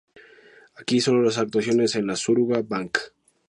Aquí 0.77 0.99
solo 0.99 1.21
las 1.21 1.37
actuaciones 1.37 1.93
en 1.95 2.07
la 2.07 2.15
Suruga 2.15 2.63
Bank. 2.63 2.97